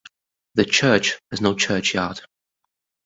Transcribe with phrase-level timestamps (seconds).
[0.55, 2.21] The church has no churchyard.